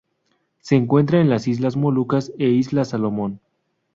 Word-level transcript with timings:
Se 0.61 0.75
encuentran 0.75 1.21
en 1.21 1.29
las 1.29 1.47
Islas 1.47 1.75
Molucas 1.77 2.31
e 2.39 2.47
Islas 2.47 2.87
Salomón. 2.89 3.39